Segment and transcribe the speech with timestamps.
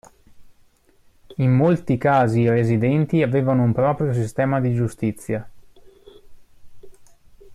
[1.37, 5.47] In molti casi i residenti avevano un proprio sistema di giustizia.